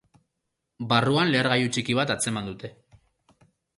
[0.93, 2.73] Barruan lehergailu txiki bat atzeman dute.